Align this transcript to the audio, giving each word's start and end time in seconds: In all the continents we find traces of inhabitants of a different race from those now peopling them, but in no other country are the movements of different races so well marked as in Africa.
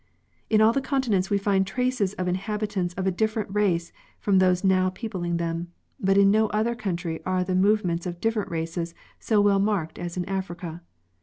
In 0.49 0.61
all 0.61 0.73
the 0.73 0.81
continents 0.81 1.29
we 1.29 1.37
find 1.37 1.67
traces 1.67 2.13
of 2.15 2.27
inhabitants 2.27 2.95
of 2.95 3.05
a 3.05 3.11
different 3.11 3.53
race 3.53 3.93
from 4.19 4.39
those 4.39 4.63
now 4.63 4.89
peopling 4.89 5.37
them, 5.37 5.71
but 5.99 6.17
in 6.17 6.31
no 6.31 6.47
other 6.47 6.73
country 6.73 7.23
are 7.23 7.43
the 7.43 7.53
movements 7.53 8.07
of 8.07 8.19
different 8.19 8.49
races 8.49 8.95
so 9.19 9.39
well 9.41 9.59
marked 9.59 9.99
as 9.99 10.17
in 10.17 10.25
Africa. 10.25 10.81